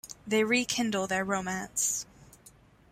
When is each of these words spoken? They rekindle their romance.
They 0.25 0.43
rekindle 0.43 1.05
their 1.05 1.23
romance. 1.23 2.07